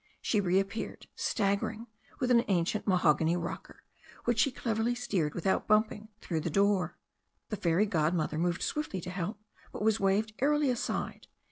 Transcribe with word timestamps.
She 0.19 0.41
reappeared, 0.41 1.05
stag 1.15 1.59
gering, 1.59 1.85
with 2.19 2.31
an 2.31 2.43
ancient 2.47 2.87
mahogany 2.87 3.37
rocker, 3.37 3.83
which 4.23 4.39
she 4.39 4.51
clev 4.51 4.77
erly 4.77 4.97
steered 4.97 5.35
without 5.35 5.67
bumping 5.67 6.09
through 6.21 6.39
the 6.39 6.49
door. 6.49 6.97
The 7.49 7.57
fairy 7.57 7.85
godmother 7.85 8.39
moved 8.39 8.63
swiftly 8.63 8.99
to 8.99 9.11
help, 9.11 9.37
but 9.71 9.83
was 9.83 9.99
waved 9.99 10.33
airily 10.39 10.71
aside. 10.71 11.27